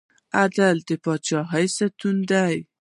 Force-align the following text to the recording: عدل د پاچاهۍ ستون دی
عدل 0.41 0.77
د 0.87 0.89
پاچاهۍ 1.03 1.65
ستون 1.77 2.17
دی 2.29 2.57